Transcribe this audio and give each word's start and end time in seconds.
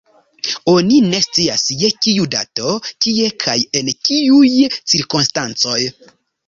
Oni 0.71 0.95
ne 1.09 1.19
scias 1.25 1.65
je 1.83 1.91
kiu 2.07 2.27
dato, 2.37 2.73
kie 3.07 3.31
kaj 3.47 3.59
en 3.83 3.93
kiuj 4.09 4.53
cirkonstancoj. 4.73 5.81